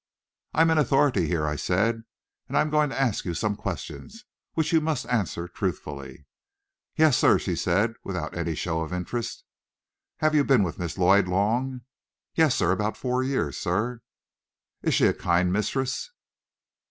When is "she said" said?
7.37-7.93